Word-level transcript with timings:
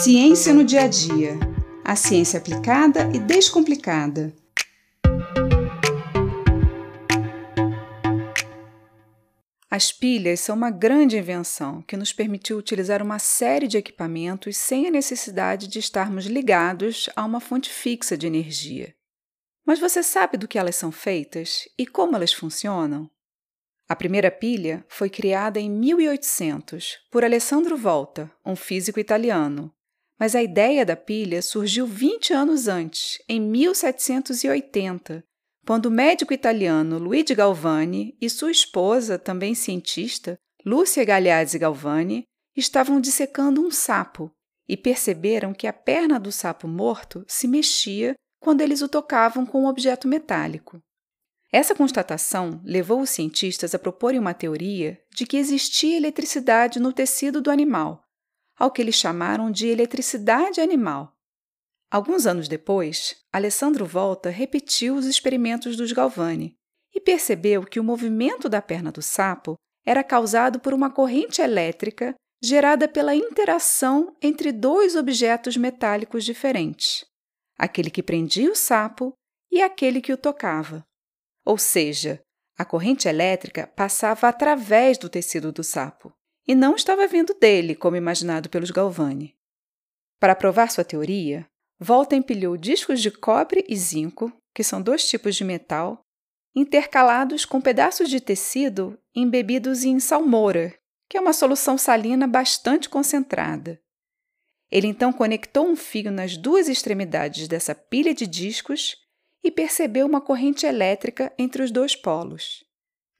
Ciência 0.00 0.54
no 0.54 0.62
dia 0.62 0.82
a 0.82 0.86
dia. 0.86 1.36
A 1.84 1.96
ciência 1.96 2.38
aplicada 2.38 3.10
e 3.12 3.18
descomplicada. 3.18 4.32
As 9.68 9.90
pilhas 9.90 10.38
são 10.38 10.54
uma 10.54 10.70
grande 10.70 11.18
invenção 11.18 11.82
que 11.82 11.96
nos 11.96 12.12
permitiu 12.12 12.58
utilizar 12.58 13.02
uma 13.02 13.18
série 13.18 13.66
de 13.66 13.76
equipamentos 13.76 14.56
sem 14.56 14.86
a 14.86 14.90
necessidade 14.92 15.66
de 15.66 15.80
estarmos 15.80 16.26
ligados 16.26 17.10
a 17.16 17.24
uma 17.24 17.40
fonte 17.40 17.68
fixa 17.68 18.16
de 18.16 18.28
energia. 18.28 18.94
Mas 19.66 19.80
você 19.80 20.00
sabe 20.04 20.38
do 20.38 20.46
que 20.46 20.60
elas 20.60 20.76
são 20.76 20.92
feitas 20.92 21.68
e 21.76 21.84
como 21.84 22.14
elas 22.14 22.32
funcionam? 22.32 23.10
A 23.88 23.96
primeira 23.96 24.30
pilha 24.30 24.86
foi 24.88 25.10
criada 25.10 25.58
em 25.58 25.68
1800 25.68 26.98
por 27.10 27.24
Alessandro 27.24 27.76
Volta, 27.76 28.30
um 28.46 28.54
físico 28.54 29.00
italiano, 29.00 29.74
mas 30.18 30.34
a 30.34 30.42
ideia 30.42 30.84
da 30.84 30.96
pilha 30.96 31.40
surgiu 31.40 31.86
20 31.86 32.32
anos 32.32 32.66
antes, 32.66 33.22
em 33.28 33.40
1780, 33.40 35.22
quando 35.66 35.86
o 35.86 35.90
médico 35.90 36.32
italiano 36.32 36.98
Luigi 36.98 37.34
Galvani 37.34 38.16
e 38.20 38.28
sua 38.28 38.50
esposa, 38.50 39.18
também 39.18 39.54
cientista, 39.54 40.38
Lúcia 40.64 41.04
Gagliazzi 41.04 41.58
Galvani, 41.58 42.24
estavam 42.56 43.00
dissecando 43.00 43.60
um 43.60 43.70
sapo 43.70 44.30
e 44.68 44.76
perceberam 44.76 45.54
que 45.54 45.66
a 45.66 45.72
perna 45.72 46.18
do 46.18 46.32
sapo 46.32 46.66
morto 46.66 47.24
se 47.28 47.46
mexia 47.46 48.14
quando 48.40 48.60
eles 48.60 48.82
o 48.82 48.88
tocavam 48.88 49.46
com 49.46 49.62
um 49.62 49.66
objeto 49.66 50.08
metálico. 50.08 50.80
Essa 51.52 51.74
constatação 51.74 52.60
levou 52.64 53.00
os 53.00 53.10
cientistas 53.10 53.74
a 53.74 53.78
proporem 53.78 54.20
uma 54.20 54.34
teoria 54.34 55.00
de 55.14 55.26
que 55.26 55.36
existia 55.36 55.96
eletricidade 55.96 56.78
no 56.78 56.92
tecido 56.92 57.40
do 57.40 57.50
animal, 57.50 58.02
ao 58.58 58.70
que 58.70 58.82
eles 58.82 58.96
chamaram 58.96 59.50
de 59.50 59.68
eletricidade 59.68 60.60
animal. 60.60 61.16
Alguns 61.90 62.26
anos 62.26 62.48
depois, 62.48 63.16
Alessandro 63.32 63.86
Volta 63.86 64.28
repetiu 64.28 64.94
os 64.96 65.06
experimentos 65.06 65.76
dos 65.76 65.92
Galvani 65.92 66.54
e 66.94 67.00
percebeu 67.00 67.64
que 67.64 67.80
o 67.80 67.84
movimento 67.84 68.48
da 68.48 68.60
perna 68.60 68.90
do 68.90 69.00
sapo 69.00 69.54
era 69.86 70.04
causado 70.04 70.60
por 70.60 70.74
uma 70.74 70.90
corrente 70.90 71.40
elétrica 71.40 72.14
gerada 72.42 72.86
pela 72.86 73.14
interação 73.14 74.14
entre 74.20 74.52
dois 74.52 74.96
objetos 74.96 75.56
metálicos 75.56 76.24
diferentes, 76.24 77.04
aquele 77.56 77.90
que 77.90 78.02
prendia 78.02 78.50
o 78.50 78.56
sapo 78.56 79.12
e 79.50 79.62
aquele 79.62 80.00
que 80.00 80.12
o 80.12 80.16
tocava. 80.16 80.84
Ou 81.44 81.56
seja, 81.56 82.20
a 82.56 82.64
corrente 82.64 83.08
elétrica 83.08 83.66
passava 83.66 84.28
através 84.28 84.98
do 84.98 85.08
tecido 85.08 85.50
do 85.50 85.64
sapo 85.64 86.12
e 86.48 86.54
não 86.54 86.74
estava 86.74 87.06
vindo 87.06 87.34
dele, 87.34 87.76
como 87.76 87.94
imaginado 87.94 88.48
pelos 88.48 88.70
Galvani. 88.70 89.36
Para 90.18 90.34
provar 90.34 90.70
sua 90.70 90.82
teoria, 90.82 91.46
Volta 91.80 92.16
empilhou 92.16 92.56
discos 92.56 93.00
de 93.00 93.10
cobre 93.10 93.64
e 93.68 93.76
zinco, 93.76 94.32
que 94.52 94.64
são 94.64 94.82
dois 94.82 95.08
tipos 95.08 95.36
de 95.36 95.44
metal, 95.44 96.04
intercalados 96.56 97.44
com 97.44 97.60
pedaços 97.60 98.10
de 98.10 98.20
tecido 98.20 98.98
embebidos 99.14 99.84
em 99.84 100.00
salmoura, 100.00 100.76
que 101.08 101.16
é 101.16 101.20
uma 101.20 101.32
solução 101.32 101.78
salina 101.78 102.26
bastante 102.26 102.88
concentrada. 102.88 103.80
Ele 104.70 104.88
então 104.88 105.12
conectou 105.12 105.68
um 105.68 105.76
fio 105.76 106.10
nas 106.10 106.36
duas 106.36 106.68
extremidades 106.68 107.46
dessa 107.46 107.74
pilha 107.74 108.12
de 108.12 108.26
discos 108.26 108.96
e 109.42 109.50
percebeu 109.50 110.04
uma 110.04 110.20
corrente 110.20 110.66
elétrica 110.66 111.32
entre 111.38 111.62
os 111.62 111.70
dois 111.70 111.94
polos. 111.94 112.64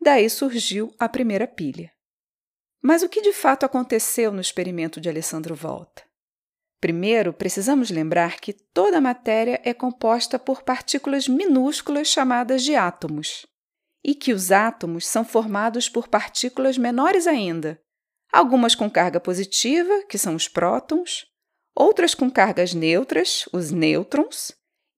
Daí 0.00 0.30
surgiu 0.30 0.94
a 0.98 1.08
primeira 1.08 1.46
pilha. 1.46 1.92
Mas 2.82 3.02
o 3.02 3.08
que 3.08 3.20
de 3.20 3.32
fato 3.32 3.64
aconteceu 3.64 4.32
no 4.32 4.40
experimento 4.40 5.00
de 5.00 5.08
Alessandro 5.08 5.54
Volta? 5.54 6.02
Primeiro, 6.80 7.32
precisamos 7.32 7.90
lembrar 7.90 8.38
que 8.38 8.52
toda 8.52 8.98
a 8.98 9.00
matéria 9.00 9.60
é 9.64 9.72
composta 9.72 10.38
por 10.38 10.62
partículas 10.62 11.26
minúsculas 11.26 12.08
chamadas 12.08 12.62
de 12.62 12.74
átomos, 12.74 13.46
e 14.04 14.14
que 14.14 14.32
os 14.32 14.52
átomos 14.52 15.06
são 15.06 15.24
formados 15.24 15.88
por 15.88 16.06
partículas 16.06 16.76
menores 16.78 17.26
ainda, 17.26 17.80
algumas 18.32 18.74
com 18.74 18.90
carga 18.90 19.18
positiva, 19.18 20.04
que 20.08 20.18
são 20.18 20.34
os 20.34 20.46
prótons, 20.46 21.26
outras 21.74 22.14
com 22.14 22.30
cargas 22.30 22.74
neutras, 22.74 23.48
os 23.52 23.70
nêutrons, 23.70 24.52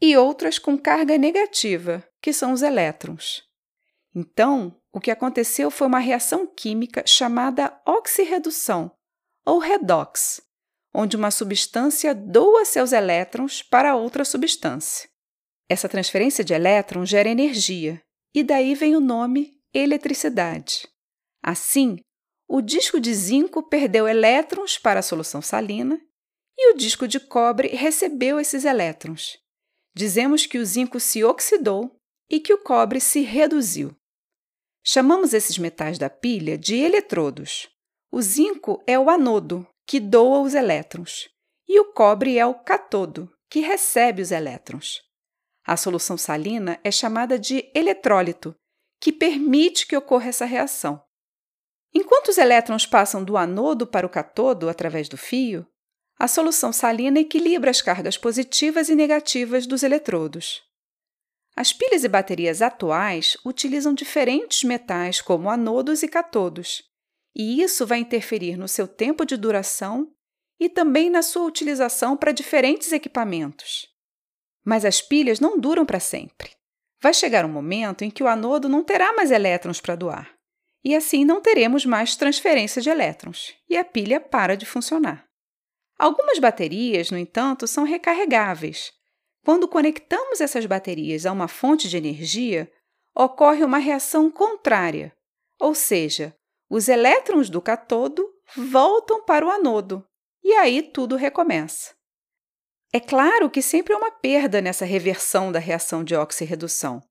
e 0.00 0.16
outras 0.16 0.58
com 0.58 0.78
carga 0.78 1.18
negativa, 1.18 2.02
que 2.22 2.32
são 2.32 2.52
os 2.52 2.62
elétrons. 2.62 3.42
Então, 4.14 4.74
o 4.94 5.00
que 5.00 5.10
aconteceu 5.10 5.72
foi 5.72 5.88
uma 5.88 5.98
reação 5.98 6.46
química 6.46 7.02
chamada 7.04 7.76
oxirredução, 7.84 8.92
ou 9.44 9.58
redox, 9.58 10.40
onde 10.94 11.16
uma 11.16 11.32
substância 11.32 12.14
doa 12.14 12.64
seus 12.64 12.92
elétrons 12.92 13.60
para 13.60 13.96
outra 13.96 14.24
substância. 14.24 15.08
Essa 15.68 15.88
transferência 15.88 16.44
de 16.44 16.54
elétrons 16.54 17.08
gera 17.08 17.28
energia, 17.28 18.00
e 18.32 18.44
daí 18.44 18.76
vem 18.76 18.94
o 18.94 19.00
nome 19.00 19.60
eletricidade. 19.74 20.86
Assim, 21.42 21.98
o 22.48 22.60
disco 22.60 23.00
de 23.00 23.12
zinco 23.12 23.68
perdeu 23.68 24.06
elétrons 24.06 24.78
para 24.78 25.00
a 25.00 25.02
solução 25.02 25.42
salina 25.42 26.00
e 26.56 26.72
o 26.72 26.76
disco 26.76 27.08
de 27.08 27.18
cobre 27.18 27.68
recebeu 27.68 28.38
esses 28.38 28.64
elétrons. 28.64 29.38
Dizemos 29.92 30.46
que 30.46 30.58
o 30.58 30.64
zinco 30.64 31.00
se 31.00 31.24
oxidou 31.24 31.96
e 32.30 32.38
que 32.38 32.54
o 32.54 32.58
cobre 32.58 33.00
se 33.00 33.22
reduziu. 33.22 33.92
Chamamos 34.86 35.32
esses 35.32 35.56
metais 35.56 35.98
da 35.98 36.10
pilha 36.10 36.58
de 36.58 36.76
eletrodos. 36.76 37.70
O 38.12 38.20
zinco 38.20 38.84
é 38.86 38.98
o 38.98 39.08
anodo, 39.08 39.66
que 39.86 39.98
doa 39.98 40.40
os 40.40 40.52
elétrons, 40.52 41.30
e 41.66 41.80
o 41.80 41.92
cobre 41.94 42.38
é 42.38 42.44
o 42.44 42.52
catodo, 42.52 43.32
que 43.48 43.60
recebe 43.60 44.20
os 44.20 44.30
elétrons. 44.30 45.00
A 45.66 45.74
solução 45.78 46.18
salina 46.18 46.78
é 46.84 46.90
chamada 46.90 47.38
de 47.38 47.70
eletrólito, 47.74 48.54
que 49.00 49.10
permite 49.10 49.86
que 49.86 49.96
ocorra 49.96 50.28
essa 50.28 50.44
reação. 50.44 51.02
Enquanto 51.94 52.28
os 52.28 52.36
elétrons 52.36 52.84
passam 52.84 53.24
do 53.24 53.38
anodo 53.38 53.86
para 53.86 54.06
o 54.06 54.10
catodo 54.10 54.68
através 54.68 55.08
do 55.08 55.16
fio, 55.16 55.66
a 56.18 56.28
solução 56.28 56.74
salina 56.74 57.20
equilibra 57.20 57.70
as 57.70 57.80
cargas 57.80 58.18
positivas 58.18 58.90
e 58.90 58.94
negativas 58.94 59.66
dos 59.66 59.82
eletrodos. 59.82 60.62
As 61.56 61.72
pilhas 61.72 62.02
e 62.02 62.08
baterias 62.08 62.60
atuais 62.60 63.36
utilizam 63.44 63.94
diferentes 63.94 64.64
metais 64.64 65.20
como 65.20 65.48
anodos 65.48 66.02
e 66.02 66.08
catodos, 66.08 66.82
e 67.34 67.62
isso 67.62 67.86
vai 67.86 67.98
interferir 67.98 68.56
no 68.56 68.66
seu 68.66 68.88
tempo 68.88 69.24
de 69.24 69.36
duração 69.36 70.12
e 70.58 70.68
também 70.68 71.08
na 71.08 71.22
sua 71.22 71.44
utilização 71.44 72.16
para 72.16 72.32
diferentes 72.32 72.92
equipamentos. 72.92 73.86
Mas 74.64 74.84
as 74.84 75.00
pilhas 75.00 75.38
não 75.38 75.58
duram 75.58 75.84
para 75.84 76.00
sempre. 76.00 76.50
Vai 77.00 77.12
chegar 77.12 77.44
um 77.44 77.52
momento 77.52 78.02
em 78.02 78.10
que 78.10 78.22
o 78.22 78.28
anodo 78.28 78.68
não 78.68 78.82
terá 78.82 79.12
mais 79.12 79.30
elétrons 79.30 79.80
para 79.80 79.94
doar, 79.94 80.34
e 80.82 80.94
assim 80.94 81.24
não 81.24 81.40
teremos 81.40 81.84
mais 81.84 82.16
transferência 82.16 82.80
de 82.82 82.90
elétrons, 82.90 83.54
e 83.68 83.76
a 83.76 83.84
pilha 83.84 84.20
para 84.20 84.56
de 84.56 84.66
funcionar. 84.66 85.24
Algumas 85.98 86.38
baterias, 86.38 87.10
no 87.10 87.18
entanto, 87.18 87.66
são 87.66 87.84
recarregáveis, 87.84 88.92
quando 89.44 89.68
conectamos 89.68 90.40
essas 90.40 90.64
baterias 90.64 91.26
a 91.26 91.32
uma 91.32 91.46
fonte 91.46 91.88
de 91.88 91.96
energia, 91.96 92.70
ocorre 93.14 93.62
uma 93.62 93.78
reação 93.78 94.30
contrária, 94.30 95.12
ou 95.60 95.74
seja, 95.74 96.34
os 96.68 96.88
elétrons 96.88 97.50
do 97.50 97.60
catodo 97.60 98.26
voltam 98.56 99.22
para 99.22 99.46
o 99.46 99.50
anodo 99.50 100.04
e 100.42 100.52
aí 100.54 100.82
tudo 100.82 101.14
recomeça. 101.14 101.94
É 102.92 103.00
claro 103.00 103.50
que 103.50 103.60
sempre 103.60 103.92
há 103.92 103.98
uma 103.98 104.10
perda 104.10 104.60
nessa 104.60 104.84
reversão 104.84 105.52
da 105.52 105.58
reação 105.58 106.02
de 106.02 106.16
oxirredução, 106.16 107.02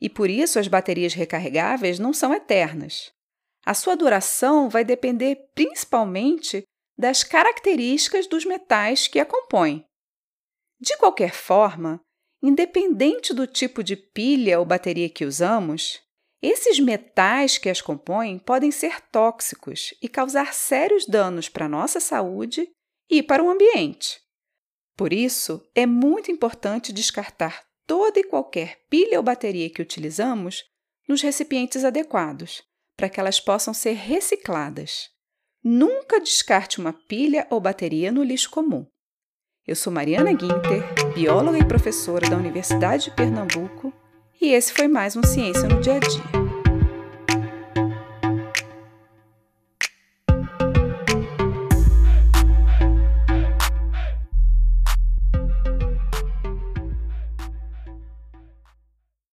e 0.00 0.10
por 0.10 0.28
isso 0.28 0.58
as 0.58 0.68
baterias 0.68 1.14
recarregáveis 1.14 1.98
não 1.98 2.12
são 2.12 2.34
eternas. 2.34 3.12
A 3.64 3.72
sua 3.72 3.96
duração 3.96 4.68
vai 4.68 4.84
depender 4.84 5.48
principalmente 5.54 6.64
das 6.98 7.22
características 7.22 8.26
dos 8.26 8.44
metais 8.44 9.06
que 9.06 9.20
a 9.20 9.24
compõem. 9.24 9.87
De 10.80 10.96
qualquer 10.96 11.32
forma, 11.32 12.00
independente 12.42 13.34
do 13.34 13.46
tipo 13.46 13.82
de 13.82 13.96
pilha 13.96 14.58
ou 14.58 14.64
bateria 14.64 15.08
que 15.08 15.24
usamos, 15.24 16.00
esses 16.40 16.78
metais 16.78 17.58
que 17.58 17.68
as 17.68 17.80
compõem 17.80 18.38
podem 18.38 18.70
ser 18.70 19.00
tóxicos 19.10 19.92
e 20.00 20.08
causar 20.08 20.54
sérios 20.54 21.04
danos 21.04 21.48
para 21.48 21.66
a 21.66 21.68
nossa 21.68 21.98
saúde 21.98 22.70
e 23.10 23.22
para 23.22 23.42
o 23.42 23.50
ambiente. 23.50 24.20
Por 24.96 25.12
isso, 25.12 25.62
é 25.74 25.84
muito 25.84 26.30
importante 26.30 26.92
descartar 26.92 27.64
toda 27.86 28.20
e 28.20 28.24
qualquer 28.24 28.80
pilha 28.88 29.18
ou 29.18 29.22
bateria 29.22 29.70
que 29.70 29.82
utilizamos 29.82 30.64
nos 31.08 31.22
recipientes 31.22 31.84
adequados, 31.84 32.62
para 32.96 33.08
que 33.08 33.18
elas 33.18 33.40
possam 33.40 33.72
ser 33.72 33.94
recicladas. 33.94 35.08
Nunca 35.64 36.20
descarte 36.20 36.78
uma 36.78 36.92
pilha 36.92 37.46
ou 37.50 37.60
bateria 37.60 38.12
no 38.12 38.22
lixo 38.22 38.50
comum. 38.50 38.86
Eu 39.68 39.76
sou 39.76 39.92
Mariana 39.92 40.32
Guinter, 40.32 40.82
bióloga 41.14 41.58
e 41.58 41.62
professora 41.62 42.26
da 42.30 42.38
Universidade 42.38 43.04
de 43.04 43.10
Pernambuco, 43.10 43.92
e 44.40 44.54
esse 44.54 44.72
foi 44.72 44.88
mais 44.88 45.14
um 45.14 45.22
Ciência 45.22 45.68
no 45.68 45.78
Dia 45.78 45.96
a 45.96 45.98
Dia. 45.98 46.47